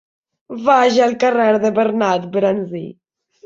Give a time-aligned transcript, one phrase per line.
[0.69, 2.87] Vaig al carrer de Bernat Bransi.